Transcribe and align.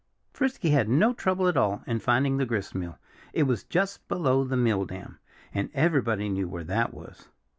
Frisky 0.33 0.71
had 0.71 0.89
no 0.89 1.13
trouble 1.13 1.47
at 1.47 1.55
all 1.55 1.83
in 1.85 1.99
finding 1.99 2.37
the 2.37 2.45
gristmill. 2.47 2.97
It 3.33 3.43
was 3.43 3.63
just 3.63 4.07
below 4.07 4.43
the 4.43 4.57
mill 4.57 4.83
dam. 4.83 5.19
And 5.53 5.69
everybody 5.75 6.27
knew 6.27 6.47
where 6.49 6.63
that 6.63 6.91
was. 6.91 7.29